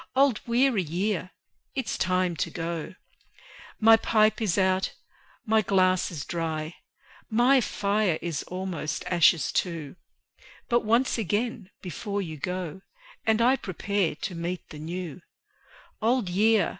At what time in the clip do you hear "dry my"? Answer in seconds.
6.25-7.61